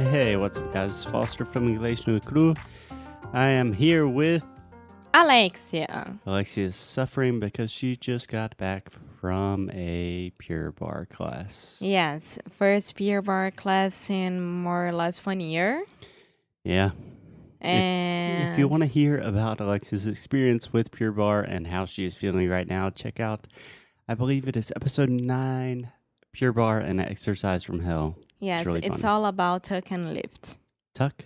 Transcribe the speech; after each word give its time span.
Hey, 0.00 0.36
what's 0.36 0.56
up, 0.56 0.72
guys? 0.72 1.04
Foster 1.04 1.44
from 1.44 1.68
English 1.68 2.06
no 2.06 2.18
Crew. 2.18 2.54
I 3.34 3.48
am 3.48 3.72
here 3.72 4.08
with 4.08 4.42
Alexia. 5.12 6.18
Alexia 6.24 6.68
is 6.68 6.76
suffering 6.76 7.38
because 7.38 7.70
she 7.70 7.96
just 7.96 8.28
got 8.28 8.56
back 8.56 8.88
from 9.20 9.70
a 9.72 10.32
Pure 10.38 10.72
Barre 10.72 11.06
class. 11.06 11.76
Yes, 11.80 12.38
first 12.58 12.96
Pure 12.96 13.22
Barre 13.22 13.50
class 13.50 14.08
in 14.08 14.40
more 14.40 14.88
or 14.88 14.92
less 14.92 15.24
one 15.26 15.38
year. 15.38 15.84
Yeah. 16.64 16.92
And 17.60 18.54
If 18.54 18.58
you 18.58 18.68
want 18.68 18.82
to 18.82 18.88
hear 18.88 19.18
about 19.18 19.60
Alexia's 19.60 20.06
experience 20.06 20.72
with 20.72 20.90
Pure 20.90 21.12
Barre 21.12 21.44
and 21.44 21.66
how 21.66 21.84
she 21.84 22.06
is 22.06 22.14
feeling 22.14 22.48
right 22.48 22.66
now, 22.66 22.88
check 22.88 23.20
out, 23.20 23.46
I 24.08 24.14
believe 24.14 24.48
it 24.48 24.56
is 24.56 24.72
episode 24.74 25.10
nine 25.10 25.92
Pure 26.32 26.54
Barre 26.54 26.80
and 26.80 27.00
Exercise 27.00 27.62
from 27.62 27.80
Hell. 27.80 28.16
Yes, 28.40 28.66
really 28.66 28.80
it's 28.84 29.04
all 29.04 29.26
about 29.26 29.62
tuck 29.64 29.90
and 29.90 30.12
lift. 30.14 30.56
Tuck, 30.94 31.24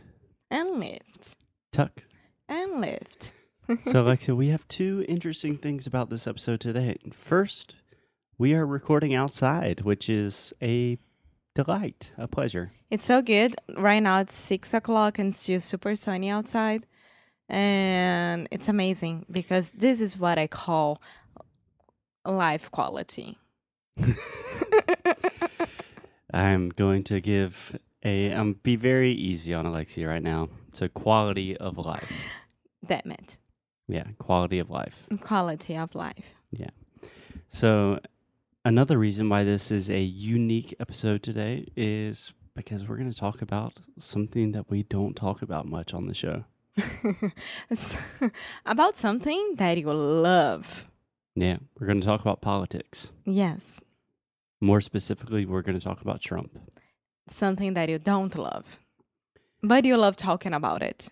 And 0.51 0.79
lift. 0.79 1.37
tuck. 1.73 2.03
And 2.49 2.81
lift. 2.81 3.33
so, 3.91 4.03
Alexia, 4.03 4.35
we 4.35 4.49
have 4.49 4.69
two 4.69 5.05
interesting 5.09 5.57
things 5.57 5.87
about 5.87 6.11
this 6.11 6.27
episode 6.27 6.61
today. 6.61 6.97
First, 7.13 7.77
we 8.37 8.53
are 8.53 8.67
recording 8.67 9.15
outside, 9.15 9.81
which 9.81 10.11
is 10.11 10.53
a 10.61 10.99
delight, 11.55 12.11
a 12.19 12.29
pleasure. 12.29 12.73
It's 12.91 13.07
so 13.07 13.23
good. 13.23 13.57
Right 13.77 14.01
now 14.01 14.21
it's 14.21 14.35
six 14.35 14.75
o'clock 14.75 15.19
and 15.19 15.29
it's 15.29 15.41
still 15.41 15.61
super 15.61 15.97
sunny 15.97 16.29
outside. 16.29 16.87
And 17.49 18.49
it's 18.51 18.69
amazing 18.69 19.27
because 19.31 19.71
this 19.71 20.01
is 20.01 20.19
what 20.19 20.39
I 20.39 20.47
call 20.47 21.01
life 22.27 22.71
quality. 22.71 23.39
I'm 26.35 26.71
going 26.71 27.05
to 27.05 27.21
give 27.21 27.79
a 28.05 28.33
um 28.33 28.55
be 28.63 28.77
very 28.77 29.13
easy 29.13 29.55
on 29.55 29.67
Alexia 29.67 30.09
right 30.09 30.23
now. 30.23 30.49
So 30.73 30.89
quality 30.89 31.57
of 31.57 31.79
life. 31.79 32.13
Damn 32.87 33.13
it. 33.13 33.39
Yeah, 33.87 34.05
quality 34.19 34.59
of 34.59 34.71
life. 34.71 34.95
Quality 35.21 35.77
of 35.77 35.95
life. 35.95 36.35
Yeah. 36.51 36.71
So 37.51 38.01
another 38.65 38.99
reason 38.99 39.29
why 39.29 39.45
this 39.45 39.71
is 39.71 39.89
a 39.89 40.01
unique 40.01 40.75
episode 40.81 41.23
today 41.23 41.69
is 41.77 42.33
because 42.55 42.89
we're 42.89 42.97
going 42.97 43.11
to 43.11 43.17
talk 43.17 43.43
about 43.43 43.75
something 44.01 44.53
that 44.53 44.71
we 44.71 44.83
don't 44.85 45.15
talk 45.15 45.43
about 45.43 45.67
much 45.67 45.95
on 45.95 46.07
the 46.07 46.15
show. 46.15 46.45
it's 47.71 47.97
about 48.67 48.99
something 48.99 49.55
that 49.57 49.79
you 49.79 49.93
love. 49.93 50.87
Yeah, 51.37 51.59
we're 51.79 51.87
going 51.87 52.01
to 52.01 52.07
talk 52.07 52.21
about 52.21 52.41
politics. 52.41 53.11
Yes, 53.25 53.81
More 54.65 54.81
specifically, 54.81 55.45
we're 55.45 55.61
going 55.61 55.79
to 55.79 55.85
talk 55.85 56.01
about 56.01 56.23
Trump. 56.23 56.57
something 57.29 57.75
that 57.75 57.89
you 57.89 57.99
don't 57.99 58.35
love, 58.37 58.79
but 59.63 59.85
you 59.85 59.97
love 59.97 60.17
talking 60.17 60.55
about 60.55 60.83
it. 60.83 61.09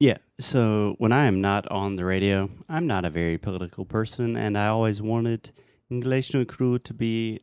Yeah. 0.00 0.18
So 0.40 0.94
when 0.98 1.12
I 1.12 1.26
am 1.26 1.40
not 1.40 1.66
on 1.68 1.96
the 1.96 2.04
radio, 2.04 2.50
I'm 2.68 2.86
not 2.86 3.04
a 3.04 3.10
very 3.10 3.38
political 3.38 3.84
person, 3.84 4.36
and 4.36 4.58
I 4.58 4.66
always 4.66 5.00
wanted 5.00 5.52
English 5.90 6.34
no 6.34 6.44
Crew 6.44 6.78
to 6.80 6.94
be 6.94 7.40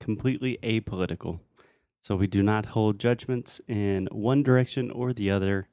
completely 0.00 0.58
apolitical. 0.62 1.40
So 2.02 2.16
we 2.16 2.26
do 2.26 2.42
not 2.42 2.66
hold 2.66 3.00
judgments 3.00 3.60
in 3.66 4.08
one 4.12 4.42
direction 4.42 4.90
or 4.90 5.12
the 5.12 5.30
other. 5.30 5.68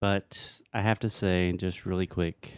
But 0.00 0.60
I 0.74 0.80
have 0.80 0.98
to 1.00 1.10
say, 1.10 1.52
just 1.52 1.86
really 1.86 2.08
quick, 2.08 2.52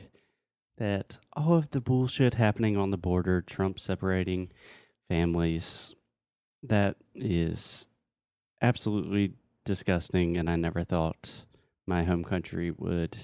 that 0.79 1.19
all 1.35 1.55
of 1.55 1.71
the 1.73 1.81
bullshit 1.81 2.35
happening 2.35 2.77
on 2.77 2.91
the 2.91 2.97
border, 2.97 3.43
Trump 3.43 3.79
separating 3.79 4.51
families, 5.09 5.95
that 6.63 6.97
is 7.15 7.87
absolutely 8.63 9.33
disgusting, 9.65 10.37
and 10.37 10.49
I 10.49 10.57
never 10.57 10.85
thought 10.85 11.45
my 11.87 12.05
home 12.05 12.25
country 12.25 12.71
would 12.71 13.17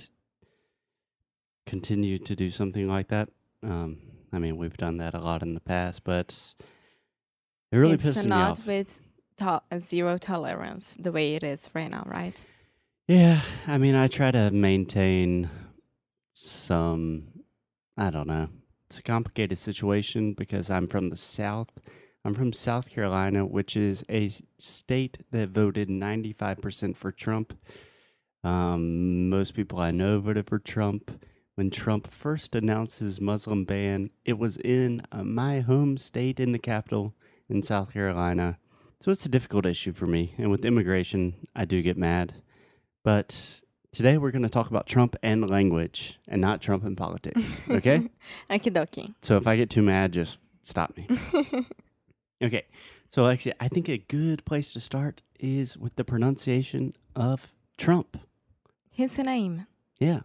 continue 1.66 2.18
to 2.18 2.34
do 2.36 2.50
something 2.50 2.88
like 2.88 3.08
that. 3.08 3.28
Um, 3.62 3.98
I 4.32 4.38
mean, 4.38 4.56
we've 4.56 4.76
done 4.76 4.98
that 4.98 5.14
a 5.14 5.20
lot 5.20 5.42
in 5.42 5.54
the 5.54 5.60
past, 5.60 6.04
but 6.04 6.36
it 7.72 7.76
really 7.76 7.94
it's 7.94 8.04
pisses 8.04 8.26
me 8.26 8.32
off. 8.32 8.58
It's 8.68 9.00
not 9.40 9.62
with 9.70 9.70
to- 9.70 9.78
zero 9.78 10.18
tolerance 10.18 10.96
the 10.98 11.12
way 11.12 11.34
it 11.34 11.42
is 11.42 11.68
right 11.74 11.90
now, 11.90 12.04
right? 12.06 12.44
Yeah, 13.08 13.42
I 13.66 13.78
mean, 13.78 13.94
I 13.94 14.06
try 14.06 14.30
to 14.30 14.50
maintain 14.50 15.50
some, 16.32 17.28
I 17.96 18.10
don't 18.10 18.28
know. 18.28 18.48
It's 18.90 18.98
a 18.98 19.02
complicated 19.04 19.56
situation 19.56 20.32
because 20.32 20.68
I'm 20.68 20.88
from 20.88 21.10
the 21.10 21.16
South. 21.16 21.68
I'm 22.24 22.34
from 22.34 22.52
South 22.52 22.90
Carolina, 22.90 23.46
which 23.46 23.76
is 23.76 24.04
a 24.10 24.32
state 24.58 25.18
that 25.30 25.50
voted 25.50 25.88
95% 25.88 26.96
for 26.96 27.12
Trump. 27.12 27.56
Um, 28.42 29.30
most 29.30 29.54
people 29.54 29.78
I 29.78 29.92
know 29.92 30.18
voted 30.18 30.48
for 30.48 30.58
Trump. 30.58 31.24
When 31.54 31.70
Trump 31.70 32.10
first 32.10 32.56
announced 32.56 32.98
his 32.98 33.20
Muslim 33.20 33.64
ban, 33.64 34.10
it 34.24 34.40
was 34.40 34.56
in 34.56 35.02
uh, 35.12 35.22
my 35.22 35.60
home 35.60 35.96
state 35.96 36.40
in 36.40 36.50
the 36.50 36.58
capital 36.58 37.14
in 37.48 37.62
South 37.62 37.92
Carolina. 37.92 38.58
So 39.02 39.12
it's 39.12 39.24
a 39.24 39.28
difficult 39.28 39.66
issue 39.66 39.92
for 39.92 40.08
me. 40.08 40.34
And 40.36 40.50
with 40.50 40.64
immigration, 40.64 41.46
I 41.54 41.64
do 41.64 41.80
get 41.80 41.96
mad. 41.96 42.42
But 43.04 43.60
today 43.92 44.18
we're 44.18 44.30
going 44.30 44.42
to 44.42 44.48
talk 44.48 44.70
about 44.70 44.86
Trump 44.86 45.16
and 45.22 45.48
language 45.48 46.18
and 46.28 46.40
not 46.40 46.60
Trump 46.60 46.84
and 46.84 46.96
politics. 46.96 47.60
Okay? 47.70 48.08
Okie 48.50 48.72
dokie. 48.72 49.14
so 49.22 49.36
if 49.36 49.46
I 49.46 49.56
get 49.56 49.70
too 49.70 49.82
mad, 49.82 50.12
just 50.12 50.38
stop 50.62 50.96
me. 50.96 51.06
Okay. 52.42 52.64
So, 53.10 53.24
Alexia, 53.24 53.54
I 53.60 53.68
think 53.68 53.88
a 53.88 53.98
good 53.98 54.44
place 54.44 54.72
to 54.72 54.80
start 54.80 55.22
is 55.38 55.76
with 55.76 55.96
the 55.96 56.04
pronunciation 56.04 56.94
of 57.14 57.48
Trump. 57.76 58.16
His 58.90 59.18
name. 59.18 59.66
Yeah. 59.98 60.20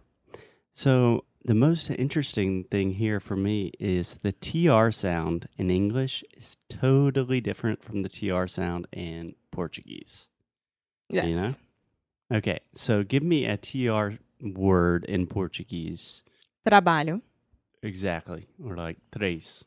So, 0.72 1.24
the 1.44 1.54
most 1.54 1.90
interesting 1.90 2.64
thing 2.64 2.92
here 2.92 3.20
for 3.20 3.36
me 3.36 3.72
is 3.78 4.18
the 4.22 4.32
TR 4.32 4.90
sound 4.90 5.48
in 5.58 5.70
English 5.70 6.24
is 6.36 6.56
totally 6.68 7.40
different 7.40 7.84
from 7.84 8.00
the 8.00 8.08
TR 8.08 8.46
sound 8.46 8.86
in 8.92 9.34
Portuguese. 9.50 10.28
Yes. 11.08 11.26
You 11.26 11.36
know? 11.36 11.50
Okay. 12.32 12.60
So, 12.74 13.02
give 13.02 13.22
me 13.22 13.46
a 13.46 13.56
TR 13.56 14.18
word 14.40 15.04
in 15.04 15.26
Portuguese. 15.26 16.22
Trabalho. 16.66 17.22
Exactly. 17.82 18.46
Or 18.64 18.76
like 18.76 18.98
tres. 19.16 19.64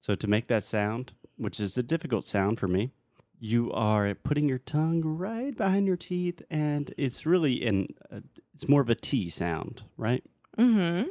So 0.00 0.14
to 0.14 0.28
make 0.28 0.46
that 0.46 0.64
sound, 0.64 1.12
which 1.36 1.58
is 1.58 1.76
a 1.76 1.82
difficult 1.82 2.26
sound 2.26 2.60
for 2.60 2.68
me, 2.68 2.92
you 3.40 3.72
are 3.72 4.14
putting 4.14 4.48
your 4.48 4.58
tongue 4.58 5.02
right 5.02 5.54
behind 5.56 5.86
your 5.86 5.96
teeth, 5.96 6.42
and 6.48 6.94
it's 6.96 7.26
really 7.26 7.54
in. 7.54 7.88
Uh, 8.10 8.20
it's 8.54 8.68
more 8.68 8.80
of 8.80 8.88
a 8.88 8.94
T 8.94 9.28
sound, 9.28 9.82
right? 9.96 10.22
Mm-hmm. 10.56 11.08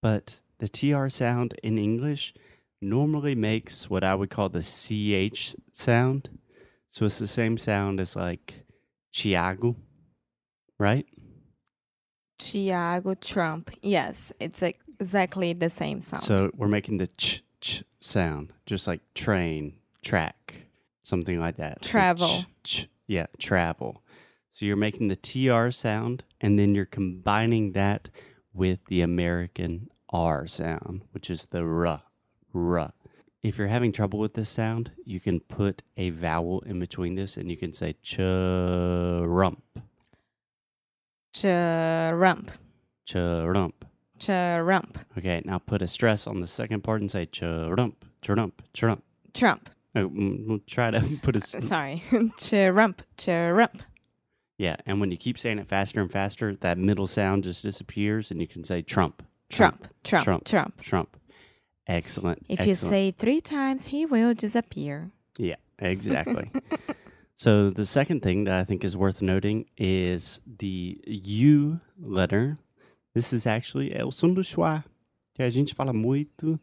But 0.00 0.40
the 0.58 0.68
TR 0.68 1.08
sound 1.08 1.54
in 1.62 1.76
English 1.78 2.34
normally 2.80 3.34
makes 3.34 3.88
what 3.88 4.02
I 4.02 4.14
would 4.14 4.30
call 4.30 4.48
the 4.48 4.62
CH 4.62 5.54
sound. 5.72 6.30
So 6.88 7.04
it's 7.04 7.18
the 7.18 7.26
same 7.26 7.58
sound 7.58 8.00
as 8.00 8.16
like 8.16 8.54
Chiago, 9.12 9.76
right? 10.78 11.06
Tiago 12.38 13.14
Trump. 13.14 13.70
Yes, 13.82 14.32
it's 14.40 14.62
exactly 14.62 15.52
the 15.52 15.70
same 15.70 16.00
sound. 16.00 16.22
So 16.22 16.50
we're 16.56 16.68
making 16.68 16.98
the 16.98 17.06
ch 17.16 17.42
ch 17.60 17.82
sound, 18.00 18.52
just 18.66 18.86
like 18.86 19.00
train, 19.14 19.74
track, 20.02 20.54
something 21.02 21.38
like 21.38 21.56
that. 21.56 21.84
So 21.84 21.90
Travel. 21.90 22.28
ch, 22.28 22.46
ch, 22.64 22.88
yeah, 23.06 23.26
travel. 23.38 24.02
So 24.52 24.66
you're 24.66 24.76
making 24.76 25.08
the 25.08 25.16
TR 25.16 25.70
sound, 25.70 26.22
and 26.40 26.58
then 26.58 26.74
you're 26.74 26.84
combining 26.84 27.72
that 27.72 28.08
with 28.52 28.78
the 28.86 29.00
American 29.00 29.88
R 30.10 30.46
sound, 30.46 31.02
which 31.10 31.28
is 31.28 31.46
the 31.46 31.62
R, 31.62 32.02
R. 32.54 32.92
If 33.42 33.58
you're 33.58 33.66
having 33.66 33.92
trouble 33.92 34.20
with 34.20 34.34
this 34.34 34.48
sound, 34.48 34.92
you 35.04 35.20
can 35.20 35.40
put 35.40 35.82
a 35.96 36.10
vowel 36.10 36.60
in 36.60 36.78
between 36.78 37.14
this, 37.16 37.36
and 37.36 37.50
you 37.50 37.56
can 37.56 37.72
say 37.74 37.96
churump, 38.02 39.63
Trump. 41.34 42.50
churump. 43.06 43.84
Trump. 44.18 44.98
Okay, 45.18 45.42
now 45.44 45.58
put 45.58 45.82
a 45.82 45.88
stress 45.88 46.26
on 46.26 46.40
the 46.40 46.46
second 46.46 46.82
part 46.82 47.00
and 47.00 47.10
say 47.10 47.26
churump, 47.26 47.94
churump, 48.22 48.62
churump. 48.72 49.02
Trump. 49.34 49.68
Uh, 49.96 50.00
mm, 50.00 50.46
We'll 50.46 50.60
try 50.66 50.90
to 50.90 51.00
put 51.22 51.36
it. 51.36 51.44
Sorry, 51.44 52.02
Trump, 52.38 53.02
Trump. 53.16 53.82
Yeah, 54.56 54.76
and 54.86 55.00
when 55.00 55.10
you 55.10 55.16
keep 55.16 55.38
saying 55.38 55.58
it 55.58 55.68
faster 55.68 56.00
and 56.00 56.10
faster, 56.10 56.54
that 56.60 56.78
middle 56.78 57.06
sound 57.08 57.42
just 57.44 57.62
disappears, 57.62 58.30
and 58.30 58.40
you 58.40 58.46
can 58.46 58.62
say 58.64 58.82
Trump, 58.82 59.22
Trump, 59.50 59.88
Trump, 60.04 60.24
Trump. 60.24 60.44
Trump. 60.44 60.80
Trump. 60.80 61.16
Excellent. 61.86 62.46
If 62.48 62.66
you 62.66 62.74
say 62.74 63.10
three 63.10 63.40
times, 63.40 63.86
he 63.86 64.06
will 64.06 64.32
disappear. 64.32 65.10
Yeah, 65.36 65.56
exactly. 65.80 66.50
so 67.36 67.70
the 67.70 67.84
second 67.84 68.20
thing 68.22 68.44
that 68.44 68.54
I 68.54 68.64
think 68.64 68.84
is 68.84 68.96
worth 68.96 69.22
noting 69.22 69.66
is 69.76 70.40
the 70.46 71.00
U 71.06 71.80
letter. 72.00 72.58
This 73.14 73.32
is 73.32 73.46
actually 73.46 73.90
é 73.90 74.04
o 74.04 74.10
som 74.10 74.34
do 74.34 74.42
schwa, 74.42 74.84
que 75.34 75.42
a 75.42 75.50
gente 75.50 75.74
fala 75.74 75.92
muito 75.92 76.58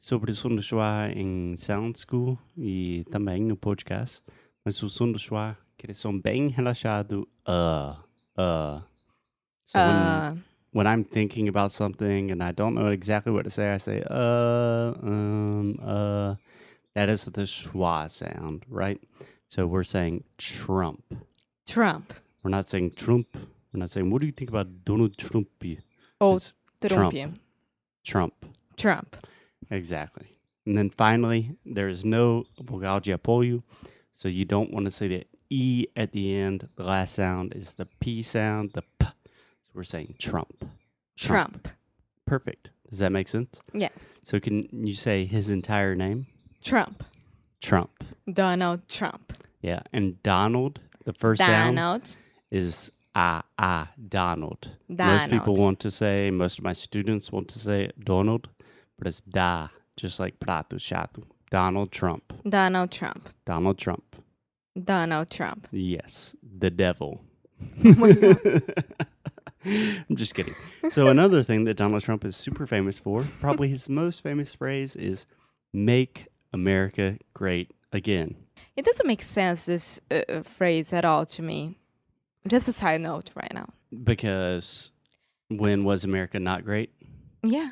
sobre 0.00 0.32
o 0.32 0.34
som 0.34 0.54
do 0.54 0.62
schwa 0.62 1.10
em 1.14 1.56
Sound 1.56 1.98
School 1.98 2.38
e 2.56 3.04
também 3.10 3.42
no 3.42 3.56
podcast. 3.56 4.22
Mas 4.64 4.82
o 4.82 4.88
som 4.88 5.10
do 5.10 5.18
schwa, 5.18 5.56
que 5.76 5.86
eles 5.86 6.00
são 6.00 6.18
bem 6.18 6.48
relaxado, 6.48 7.28
uh, 7.46 7.96
uh. 8.38 8.82
So 9.64 9.78
when, 9.78 9.96
Uh, 9.96 10.36
when 10.72 10.86
I'm 10.86 11.04
thinking 11.04 11.48
about 11.48 11.72
something 11.72 12.30
and 12.30 12.42
I 12.42 12.52
don't 12.52 12.74
know 12.74 12.92
exactly 12.92 13.32
what 13.32 13.44
to 13.44 13.50
say, 13.50 13.72
I 13.72 13.78
say, 13.78 14.02
uh, 14.08 14.94
um, 15.02 15.76
uh. 15.82 16.36
That 16.94 17.08
is 17.08 17.24
the 17.24 17.46
schwa 17.46 18.10
sound, 18.10 18.64
right? 18.68 19.00
So 19.54 19.66
we're 19.66 19.84
saying 19.84 20.24
Trump. 20.38 21.14
Trump. 21.66 22.14
We're 22.42 22.48
not 22.48 22.70
saying 22.70 22.92
Trump. 22.92 23.36
We're 23.70 23.80
not 23.80 23.90
saying, 23.90 24.08
what 24.08 24.22
do 24.22 24.26
you 24.26 24.32
think 24.32 24.48
about 24.48 24.86
Donald 24.86 25.18
Trump? 25.18 25.46
Ou 25.62 25.76
oh, 26.22 26.36
It's 26.36 26.54
Trump. 26.80 27.12
Trump. 27.12 27.38
Trump. 28.02 28.46
Trump. 28.78 29.16
Exactly. 29.70 30.38
And 30.64 30.78
then 30.78 30.88
finally, 30.88 31.54
there 31.66 31.90
is 31.90 32.02
no 32.02 32.44
vogal 32.62 33.00
de. 33.00 33.62
So 34.16 34.28
you 34.28 34.46
don't 34.46 34.72
want 34.72 34.86
to 34.86 34.90
say 34.90 35.08
the 35.08 35.26
E 35.50 35.86
at 35.96 36.12
the 36.12 36.34
end. 36.34 36.66
The 36.76 36.84
last 36.84 37.14
sound 37.14 37.52
is 37.54 37.74
the 37.74 37.88
P 38.00 38.22
sound, 38.22 38.70
the 38.72 38.84
P. 38.98 39.04
So 39.04 39.70
we're 39.74 39.84
saying 39.84 40.14
Trump. 40.18 40.64
Trump. 41.18 41.68
Perfect. 42.24 42.70
Does 42.88 43.00
that 43.00 43.12
make 43.12 43.28
sense? 43.28 43.60
Yes. 43.74 44.18
So 44.24 44.40
can 44.40 44.66
you 44.72 44.94
say 44.94 45.26
his 45.26 45.50
entire 45.50 45.94
name? 45.94 46.26
Trump. 46.64 47.04
Trump. 47.62 48.04
Donald 48.32 48.86
Trump. 48.88 49.32
Yeah. 49.62 49.80
And 49.92 50.22
Donald, 50.22 50.80
the 51.04 51.12
first 51.12 51.40
sound 51.40 51.76
Donald. 51.76 52.16
is 52.50 52.90
ah 53.14 53.42
ah 53.58 53.90
Donald. 54.08 54.70
Most 54.88 55.30
people 55.30 55.54
want 55.56 55.78
to 55.80 55.90
say, 55.90 56.30
most 56.30 56.58
of 56.58 56.64
my 56.64 56.72
students 56.72 57.32
want 57.32 57.48
to 57.48 57.58
say 57.58 57.90
Donald, 58.02 58.48
but 58.98 59.06
it's 59.06 59.20
da, 59.22 59.68
just 59.96 60.18
like 60.20 60.38
prato 60.40 60.76
chato. 60.78 61.22
Donald 61.50 61.92
Trump. 61.92 62.32
Donald 62.48 62.90
Trump. 62.90 63.28
Donald 63.44 63.78
Trump. 63.78 64.16
Donald 64.82 65.30
Trump. 65.30 65.68
Yes, 65.70 66.34
the 66.58 66.70
devil. 66.70 67.20
I'm 69.64 70.16
just 70.16 70.34
kidding. 70.34 70.54
So 70.90 71.06
another 71.06 71.42
thing 71.42 71.64
that 71.64 71.76
Donald 71.76 72.02
Trump 72.02 72.24
is 72.24 72.36
super 72.36 72.66
famous 72.66 72.98
for, 72.98 73.24
probably 73.40 73.68
his 73.68 73.88
most 73.88 74.22
famous 74.22 74.54
phrase 74.54 74.96
is 74.96 75.26
"Make 75.72 76.26
America 76.52 77.18
Great 77.34 77.70
Again." 77.92 78.36
It 78.76 78.84
doesn't 78.84 79.06
make 79.06 79.22
sense, 79.22 79.66
this 79.66 80.00
uh, 80.10 80.22
uh, 80.28 80.42
phrase 80.42 80.92
at 80.92 81.04
all 81.04 81.26
to 81.26 81.42
me. 81.42 81.76
Just 82.46 82.68
a 82.68 82.72
side 82.72 83.00
note 83.02 83.30
right 83.34 83.52
now. 83.52 83.68
Because 84.02 84.90
when 85.48 85.84
was 85.84 86.04
America 86.04 86.40
not 86.40 86.64
great? 86.64 86.90
Yeah. 87.42 87.70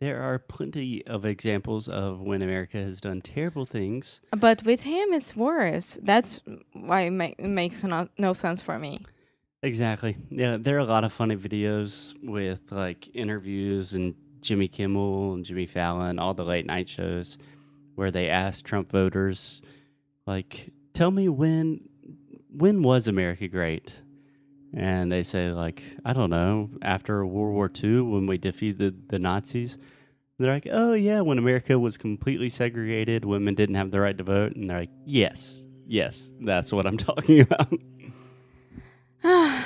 There 0.00 0.22
are 0.22 0.38
plenty 0.38 1.06
of 1.06 1.26
examples 1.26 1.86
of 1.86 2.22
when 2.22 2.40
America 2.40 2.78
has 2.78 3.02
done 3.02 3.20
terrible 3.20 3.66
things. 3.66 4.22
But 4.34 4.64
with 4.64 4.84
him, 4.84 5.12
it's 5.12 5.36
worse. 5.36 5.98
That's 6.02 6.40
why 6.72 7.02
it, 7.02 7.34
it 7.38 7.48
makes 7.48 7.84
no, 7.84 8.08
no 8.16 8.32
sense 8.32 8.62
for 8.62 8.78
me. 8.78 9.04
Exactly. 9.62 10.16
Yeah, 10.30 10.56
there 10.58 10.76
are 10.76 10.80
a 10.80 10.84
lot 10.84 11.04
of 11.04 11.12
funny 11.12 11.36
videos 11.36 12.14
with 12.22 12.60
like 12.70 13.14
interviews 13.14 13.92
and 13.92 14.14
Jimmy 14.40 14.68
Kimmel 14.68 15.34
and 15.34 15.44
Jimmy 15.44 15.66
Fallon, 15.66 16.18
all 16.18 16.32
the 16.32 16.46
late 16.46 16.64
night 16.64 16.88
shows 16.88 17.36
where 18.00 18.10
they 18.10 18.30
ask 18.30 18.64
Trump 18.64 18.90
voters 18.90 19.60
like 20.26 20.70
tell 20.94 21.10
me 21.10 21.28
when 21.28 21.82
when 22.50 22.82
was 22.82 23.08
America 23.08 23.46
great? 23.46 23.92
And 24.72 25.12
they 25.12 25.22
say 25.22 25.50
like, 25.50 25.82
I 26.02 26.14
don't 26.14 26.30
know, 26.30 26.70
after 26.80 27.26
World 27.26 27.52
War 27.54 27.70
II 27.84 28.00
when 28.00 28.26
we 28.26 28.38
defeated 28.38 29.10
the 29.10 29.18
Nazis. 29.18 29.76
They're 30.38 30.50
like, 30.50 30.66
"Oh 30.72 30.94
yeah, 30.94 31.20
when 31.20 31.36
America 31.36 31.78
was 31.78 31.98
completely 31.98 32.48
segregated, 32.48 33.26
women 33.26 33.54
didn't 33.54 33.74
have 33.74 33.90
the 33.90 34.00
right 34.00 34.16
to 34.16 34.24
vote." 34.24 34.56
And 34.56 34.70
they're 34.70 34.78
like, 34.78 34.90
"Yes. 35.04 35.66
Yes, 35.86 36.30
that's 36.40 36.72
what 36.72 36.86
I'm 36.86 36.96
talking 37.10 37.40
about." 37.40 37.70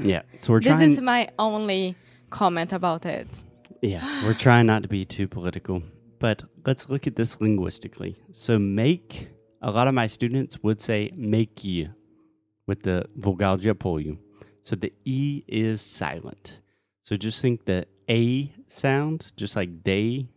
yeah. 0.00 0.22
So 0.42 0.52
we're 0.52 0.60
this 0.60 0.68
trying 0.68 0.92
is 0.92 1.00
my 1.00 1.30
only 1.40 1.96
comment 2.30 2.72
about 2.72 3.04
it. 3.04 3.26
Yeah, 3.82 4.24
we're 4.24 4.34
trying 4.34 4.66
not 4.66 4.82
to 4.82 4.88
be 4.88 5.04
too 5.04 5.26
political, 5.26 5.82
but 6.24 6.42
let's 6.64 6.88
look 6.88 7.06
at 7.06 7.16
this 7.16 7.38
linguistically. 7.42 8.16
So, 8.32 8.58
make, 8.58 9.28
a 9.60 9.70
lot 9.70 9.88
of 9.88 9.92
my 9.92 10.06
students 10.06 10.56
would 10.62 10.80
say 10.80 11.12
make 11.14 11.62
you 11.62 11.90
with 12.66 12.82
the 12.82 13.04
vogal 13.14 13.58
de 13.58 13.74
apoio. 13.74 14.16
So, 14.62 14.74
the 14.74 14.90
E 15.04 15.44
is 15.46 15.82
silent. 15.82 16.60
So, 17.02 17.14
just 17.14 17.42
think 17.42 17.66
the 17.66 17.84
A 18.08 18.50
sound, 18.68 19.32
just 19.36 19.54
like 19.54 19.84
day. 19.84 20.30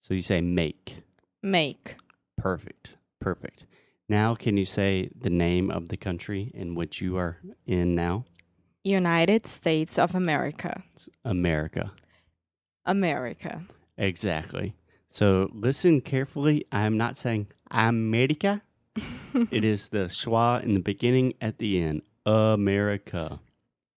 So, 0.00 0.14
you 0.14 0.20
say 0.20 0.40
make. 0.40 0.96
Make. 1.44 1.94
Perfect. 2.36 2.96
Perfect. 3.20 3.66
Now, 4.08 4.34
can 4.34 4.56
you 4.56 4.66
say 4.66 5.10
the 5.16 5.30
name 5.30 5.70
of 5.70 5.90
the 5.90 5.96
country 5.96 6.50
in 6.54 6.74
which 6.74 7.00
you 7.00 7.16
are 7.18 7.38
in 7.68 7.94
now? 7.94 8.24
United 8.82 9.46
States 9.46 9.96
of 9.96 10.16
America. 10.16 10.82
America. 11.24 11.92
America. 12.84 13.62
Exactly. 13.96 14.74
So 15.14 15.48
listen 15.54 16.00
carefully. 16.00 16.66
I'm 16.72 16.96
not 16.96 17.16
saying 17.16 17.46
America. 17.70 18.62
it 19.52 19.62
is 19.62 19.88
the 19.88 20.06
schwa 20.06 20.60
in 20.64 20.74
the 20.74 20.80
beginning, 20.80 21.34
at 21.40 21.58
the 21.58 21.80
end. 21.80 22.02
America. 22.26 23.38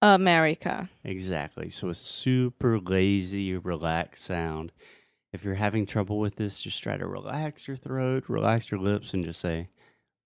America. 0.03 0.87
Exactly. 1.03 1.71
So 1.71 1.89
a 1.89 1.95
super 1.95 2.79
lazy, 2.79 3.57
relaxed 3.57 4.25
sound. 4.25 4.71
If 5.33 5.43
you're 5.43 5.55
having 5.55 5.87
trouble 5.87 6.19
with 6.19 6.35
this, 6.35 6.59
just 6.61 6.83
try 6.83 6.97
to 6.97 7.07
relax 7.07 7.67
your 7.67 7.77
throat, 7.77 8.25
relax 8.27 8.69
your 8.69 8.79
lips, 8.79 9.15
and 9.15 9.25
just 9.25 9.39
say 9.39 9.69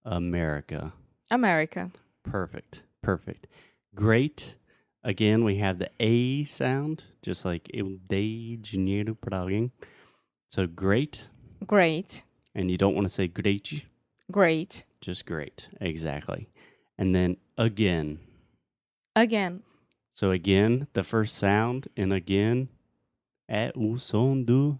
America. 0.03 0.91
America. 1.29 1.89
Perfect. 2.24 2.81
Perfect. 3.01 3.48
Great. 3.95 4.55
Again, 5.05 5.45
we 5.45 5.55
have 5.57 5.79
the 5.79 5.89
A 6.01 6.43
sound, 6.43 7.05
just 7.21 7.45
like 7.45 7.71
eu 7.74 7.98
dei 8.10 8.57
dinheiro 8.62 9.15
para 9.15 9.38
alguém. 9.39 9.71
So 10.51 10.67
great. 10.67 11.22
Great. 11.65 12.24
And 12.53 12.70
you 12.70 12.77
don't 12.77 12.93
want 12.93 13.05
to 13.08 13.13
say 13.13 13.27
great, 13.29 13.86
Great. 14.29 14.84
just 15.00 15.25
great. 15.25 15.67
Exactly. 15.79 16.50
And 16.98 17.15
then 17.15 17.38
again. 17.58 18.20
Again. 19.15 19.63
So 20.13 20.31
again, 20.31 20.88
the 20.91 21.03
first 21.05 21.38
sound 21.38 21.88
in 21.96 22.12
again 22.12 22.67
é 23.50 23.72
o 23.77 23.96
som 23.98 24.43
do 24.43 24.77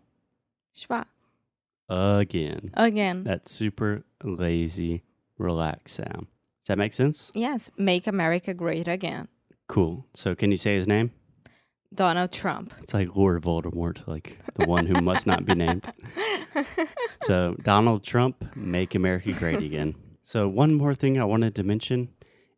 Schwa. 0.76 1.06
again. 1.88 2.72
Again. 2.74 3.24
That 3.24 3.48
super 3.48 4.04
lazy, 4.24 5.04
relaxed 5.38 5.96
sound. 5.96 6.28
Does 6.64 6.68
that 6.68 6.78
make 6.78 6.94
sense? 6.94 7.32
Yes. 7.34 7.72
Make 7.78 8.08
America 8.08 8.54
great 8.54 8.90
again. 8.90 9.30
Cool. 9.70 10.06
So 10.14 10.36
can 10.36 10.52
you 10.52 10.58
say 10.58 10.76
his 10.76 10.88
name? 10.88 11.12
Donald 11.94 12.32
Trump. 12.32 12.74
It's 12.80 12.94
like 12.94 13.16
Lord 13.16 13.42
Voldemort, 13.44 14.08
like 14.08 14.38
the 14.56 14.66
one 14.66 14.86
who 14.86 15.02
must 15.02 15.28
not 15.28 15.46
be 15.46 15.56
named. 15.56 15.92
So, 17.24 17.56
Donald 17.62 18.04
Trump, 18.04 18.44
make 18.56 18.96
America 18.96 19.32
great 19.34 19.62
again. 19.62 19.94
So, 20.24 20.48
one 20.48 20.74
more 20.74 20.96
thing 20.96 21.20
I 21.20 21.24
wanted 21.24 21.54
to 21.56 21.64
mention 21.64 22.10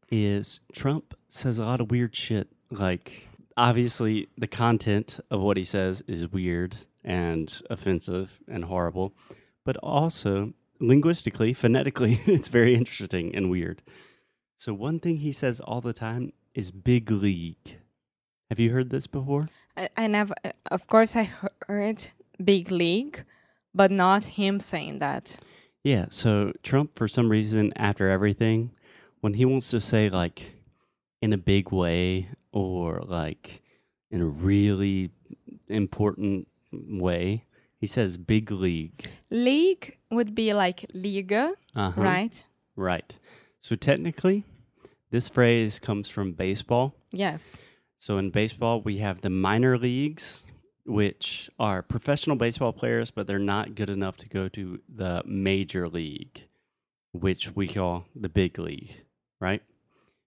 is 0.10 0.62
Trump 0.72 1.14
says 1.30 1.60
a 1.60 1.66
lot 1.66 1.82
of 1.82 1.92
weird 1.92 2.16
shit. 2.16 2.48
Like, 2.72 3.28
obviously, 3.58 4.30
the 4.38 4.48
content 4.48 5.20
of 5.30 5.42
what 5.42 5.58
he 5.58 5.66
says 5.66 6.02
is 6.08 6.32
weird 6.32 6.78
and 7.04 7.62
offensive 7.70 8.40
and 8.48 8.64
horrible, 8.64 9.14
but 9.66 9.76
also 9.78 10.54
linguistically, 10.80 11.54
phonetically, 11.54 12.22
it's 12.26 12.48
very 12.48 12.74
interesting 12.74 13.36
and 13.36 13.52
weird. 13.52 13.82
So, 14.58 14.74
one 14.74 15.00
thing 15.00 15.18
he 15.18 15.34
says 15.34 15.60
all 15.60 15.82
the 15.82 15.94
time 15.94 16.32
is 16.56 16.72
big 16.72 17.12
league. 17.12 17.80
Have 18.50 18.60
you 18.60 18.72
heard 18.72 18.90
this 18.90 19.08
before? 19.08 19.48
I, 19.78 19.90
I 19.98 20.08
never, 20.08 20.34
uh, 20.44 20.52
of 20.72 20.88
course, 20.88 21.16
I 21.16 21.30
heard 21.68 22.08
big 22.44 22.72
league, 22.72 23.24
but 23.74 23.92
not 23.92 24.24
him 24.24 24.60
saying 24.60 25.00
that. 25.00 25.38
Yeah, 25.84 26.06
so 26.10 26.54
Trump, 26.64 26.98
for 26.98 27.08
some 27.08 27.30
reason, 27.30 27.74
after 27.76 28.10
everything, 28.10 28.72
when 29.22 29.34
he 29.34 29.46
wants 29.46 29.70
to 29.72 29.80
say, 29.82 30.10
like, 30.10 30.54
in 31.22 31.34
a 31.34 31.38
big 31.38 31.72
way 31.72 32.30
or, 32.52 33.02
like, 33.06 33.62
in 34.12 34.22
a 34.22 34.26
really 34.28 35.10
important 35.68 36.48
way, 36.72 37.46
He 37.80 37.88
says 37.88 38.16
big 38.16 38.50
league. 38.50 39.10
League 39.30 39.98
would 40.10 40.34
be 40.34 40.54
like 40.54 40.86
Liga, 40.94 41.52
Uh-huh. 41.76 42.02
right? 42.02 42.46
Right. 42.78 43.14
So 43.60 43.76
technically, 43.76 44.46
this 45.12 45.28
phrase 45.28 45.80
comes 45.80 46.08
from 46.08 46.32
baseball. 46.32 46.96
Yes. 47.12 47.58
So 48.04 48.18
in 48.18 48.32
baseball, 48.32 48.82
we 48.82 48.98
have 48.98 49.22
the 49.22 49.30
minor 49.30 49.78
leagues, 49.78 50.44
which 50.86 51.50
are 51.58 51.82
professional 51.82 52.36
baseball 52.36 52.74
players, 52.74 53.12
but 53.12 53.28
they're 53.28 53.40
not 53.40 53.76
good 53.76 53.90
enough 53.90 54.18
to 54.18 54.28
go 54.28 54.50
to 54.50 54.82
the 54.94 55.24
major 55.26 55.88
league, 55.88 56.44
which 57.14 57.56
we 57.56 57.66
call 57.66 58.06
the 58.14 58.28
big 58.28 58.60
league, 58.60 58.94
right? 59.40 59.64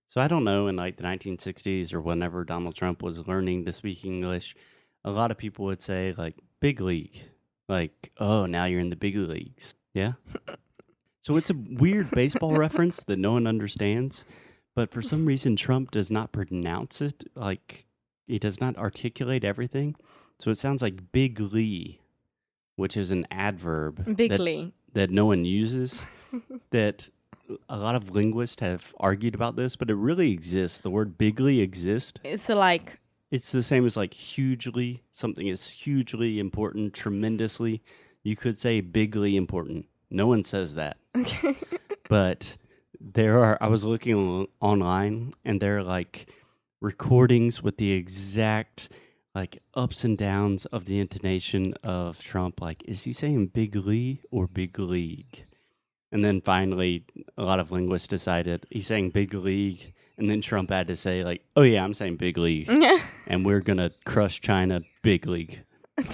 So 0.08 0.22
I 0.22 0.26
don't 0.26 0.44
know, 0.44 0.68
in 0.68 0.76
like 0.76 0.96
the 0.96 1.02
1960s 1.02 1.92
or 1.92 2.00
whenever 2.00 2.44
Donald 2.44 2.74
Trump 2.74 3.02
was 3.02 3.28
learning 3.28 3.66
to 3.66 3.72
speak 3.72 4.06
English, 4.06 4.56
a 5.04 5.10
lot 5.10 5.30
of 5.30 5.36
people 5.36 5.66
would 5.66 5.82
say, 5.82 6.14
like, 6.16 6.36
big 6.62 6.80
league. 6.80 7.24
Like, 7.68 8.10
oh, 8.16 8.46
now 8.46 8.64
you're 8.64 8.80
in 8.80 8.88
the 8.88 8.96
big 8.96 9.16
leagues. 9.16 9.74
Yeah. 9.92 10.14
So 11.20 11.36
it's 11.36 11.50
a 11.50 11.56
weird 11.72 12.12
baseball 12.12 12.54
reference 12.54 13.02
that 13.08 13.18
no 13.18 13.32
one 13.32 13.48
understands, 13.48 14.24
but 14.76 14.92
for 14.92 15.02
some 15.02 15.26
reason 15.26 15.56
Trump 15.56 15.90
does 15.90 16.10
not 16.10 16.30
pronounce 16.30 17.00
it 17.00 17.24
like 17.34 17.86
he 18.28 18.38
does 18.38 18.60
not 18.60 18.76
articulate 18.76 19.42
everything. 19.42 19.96
So 20.38 20.50
it 20.50 20.58
sounds 20.58 20.82
like 20.82 21.10
big 21.10 21.40
Lee, 21.40 22.00
which 22.76 22.96
is 22.96 23.10
an 23.10 23.26
adverb 23.30 24.04
that, 24.04 24.16
Bigly. 24.16 24.72
that 24.92 25.10
no 25.10 25.24
one 25.26 25.44
uses. 25.44 26.02
that 26.70 27.08
a 27.68 27.76
lot 27.76 27.94
of 27.94 28.10
linguists 28.10 28.60
have 28.60 28.94
argued 29.00 29.34
about 29.34 29.56
this, 29.56 29.74
but 29.76 29.88
it 29.90 29.94
really 29.94 30.30
exists. 30.30 30.78
The 30.78 30.90
word 30.90 31.16
bigly 31.16 31.60
exists. 31.60 32.20
It's 32.22 32.48
like 32.48 33.00
It's 33.30 33.50
the 33.50 33.62
same 33.62 33.86
as 33.86 33.96
like 33.96 34.12
hugely. 34.12 35.02
Something 35.12 35.46
is 35.46 35.68
hugely 35.68 36.38
important, 36.38 36.92
tremendously. 36.92 37.82
You 38.22 38.36
could 38.36 38.58
say 38.58 38.80
bigly 38.80 39.36
important. 39.36 39.86
No 40.10 40.26
one 40.26 40.44
says 40.44 40.74
that 40.74 40.98
but 42.08 42.56
there 43.00 43.42
are 43.42 43.58
i 43.60 43.66
was 43.66 43.84
looking 43.84 44.46
online 44.60 45.32
and 45.44 45.60
there 45.60 45.78
are 45.78 45.82
like 45.82 46.28
recordings 46.80 47.62
with 47.62 47.76
the 47.78 47.92
exact 47.92 48.88
like 49.34 49.62
ups 49.74 50.04
and 50.04 50.16
downs 50.16 50.64
of 50.66 50.86
the 50.86 50.98
intonation 50.98 51.74
of 51.82 52.18
trump. 52.20 52.60
Like 52.60 52.82
is 52.86 53.04
he 53.04 53.12
saying 53.12 53.48
big 53.48 53.76
lee 53.76 54.22
or 54.30 54.46
big 54.46 54.78
league? 54.78 55.44
And 56.10 56.24
then 56.24 56.40
finally 56.40 57.04
a 57.36 57.42
lot 57.42 57.60
of 57.60 57.70
linguists 57.70 58.08
decided 58.08 58.66
he's 58.70 58.86
saying 58.86 59.10
big 59.10 59.34
league. 59.34 59.92
And 60.16 60.30
then 60.30 60.40
trump 60.40 60.70
had 60.70 60.86
to 60.88 60.96
say 60.96 61.22
like 61.22 61.42
oh 61.54 61.62
yeah 61.62 61.84
i'm 61.84 61.94
saying 61.94 62.16
big 62.16 62.38
league. 62.38 62.68
And 63.28 63.44
we're 63.44 63.60
gonna 63.60 63.90
crush 64.04 64.40
china 64.40 64.80
big 65.02 65.26
league. 65.26 65.60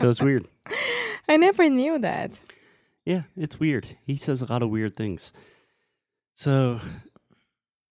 So 0.00 0.08
it's 0.08 0.20
weird. 0.22 0.48
I 1.28 1.36
never 1.36 1.68
knew 1.68 1.98
that. 1.98 2.40
Yeah, 3.04 3.22
it's 3.36 3.58
weird. 3.58 3.96
He 4.04 4.16
says 4.16 4.42
a 4.42 4.46
lot 4.46 4.62
of 4.62 4.70
weird 4.70 4.96
things. 4.96 5.32
So, 6.34 6.80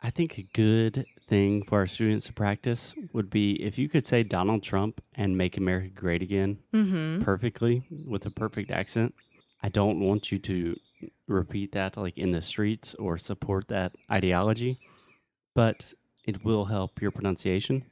I 0.01 0.09
think 0.11 0.37
a 0.37 0.43
good 0.53 1.05
thing 1.27 1.63
for 1.63 1.79
our 1.79 1.87
students 1.87 2.25
to 2.27 2.33
practice 2.33 2.93
would 3.13 3.29
be 3.29 3.53
if 3.61 3.77
you 3.77 3.89
could 3.89 4.07
say 4.07 4.23
Donald 4.23 4.63
Trump 4.63 5.01
and 5.15 5.37
make 5.37 5.57
America 5.57 5.89
great 5.93 6.21
again 6.21 6.57
Mm-hmm. 6.73 7.21
perfectly 7.23 7.83
with 8.07 8.25
a 8.25 8.31
perfect 8.31 8.71
accent. 8.71 9.13
I 9.61 9.69
don't 9.69 9.99
want 9.99 10.31
you 10.31 10.37
to 10.39 10.75
repeat 11.27 11.73
that 11.73 11.97
like 11.97 12.17
in 12.17 12.31
the 12.31 12.41
streets 12.41 12.95
or 12.95 13.17
support 13.17 13.67
that 13.67 13.91
ideology, 14.11 14.79
but 15.53 15.93
it 16.25 16.43
will 16.45 16.65
help 16.65 17.01
your 17.01 17.11
pronunciation. 17.11 17.83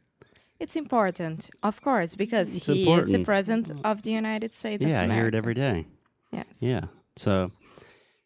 It's 0.59 0.75
important, 0.75 1.49
of 1.61 1.81
course, 1.81 2.15
because 2.15 2.55
It's 2.55 2.65
he 2.67 2.89
is 2.91 3.11
the 3.11 3.23
president 3.23 3.71
of 3.83 4.01
the 4.01 4.11
United 4.11 4.51
States 4.51 4.81
of 4.83 4.89
yeah, 4.89 5.01
I 5.01 5.03
America. 5.03 5.19
hear 5.19 5.27
it 5.27 5.35
every 5.35 5.53
day. 5.53 5.85
Yes. 6.31 6.45
Yeah. 6.59 6.85
So 7.17 7.51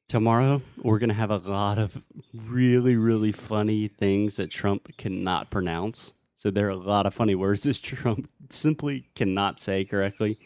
tomorrow 0.07 0.61
we're 0.83 0.99
going 0.99 1.09
to 1.09 1.15
have 1.15 1.31
a 1.31 1.37
lot 1.37 1.77
of 1.77 1.97
really, 2.33 2.95
really 2.95 3.31
funny 3.31 3.87
things 3.87 4.35
that 4.35 4.51
Trump 4.51 4.89
cannot 4.97 5.49
pronounce. 5.49 6.13
So 6.35 6.51
there 6.51 6.67
are 6.67 6.71
a 6.71 6.75
lot 6.75 7.05
of 7.05 7.13
funny 7.13 7.35
words 7.35 7.63
that 7.63 7.81
Trump 7.81 8.29
simply 8.49 9.09
cannot 9.15 9.59
say 9.59 9.85
correctly. 9.85 10.39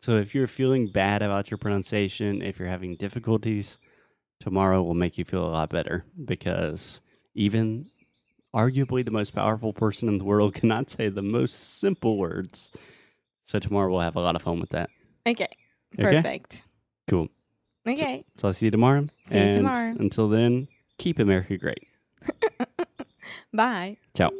So 0.00 0.16
if 0.16 0.34
you're 0.34 0.46
feeling 0.46 0.86
bad 0.86 1.22
about 1.22 1.50
your 1.50 1.58
pronunciation, 1.58 2.42
if 2.42 2.58
you're 2.58 2.68
having 2.68 2.94
difficulties, 2.96 3.78
tomorrow 4.40 4.82
will 4.82 4.94
make 4.94 5.18
you 5.18 5.24
feel 5.24 5.44
a 5.44 5.50
lot 5.50 5.70
better 5.70 6.04
because 6.24 7.00
even 7.34 7.90
arguably 8.54 9.04
the 9.04 9.10
most 9.10 9.34
powerful 9.34 9.72
person 9.72 10.08
in 10.08 10.18
the 10.18 10.24
world 10.24 10.54
cannot 10.60 10.90
say 10.90 11.08
the 11.08 11.22
most 11.22 11.80
simple 11.80 12.16
words. 12.18 12.70
So 13.44 13.58
tomorrow 13.58 13.90
we'll 13.90 14.00
have 14.00 14.16
a 14.16 14.20
lot 14.20 14.36
of 14.36 14.42
fun 14.42 14.60
with 14.60 14.70
that. 14.70 14.90
Okay. 15.26 15.48
Okay? 15.98 16.16
Perfect. 16.16 16.62
Cool. 17.08 17.28
Okay. 17.88 18.24
So 18.36 18.48
I'll 18.48 18.54
see 18.54 18.66
you 18.66 18.70
tomorrow. 18.70 19.06
See 19.30 19.38
you 19.38 19.50
tomorrow. 19.50 19.94
Until 19.98 20.28
then, 20.28 20.68
keep 20.98 21.18
America 21.18 21.56
great. 21.56 21.86
Bye. 23.52 23.96
Ciao. 24.14 24.30